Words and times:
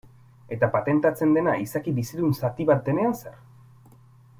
Eta 0.55 0.69
patentatzen 0.75 1.37
dena 1.39 1.53
izaki 1.67 1.95
bizidun 2.01 2.35
zati 2.41 2.67
bat 2.73 2.83
denean 2.91 3.15
zer? 3.23 3.41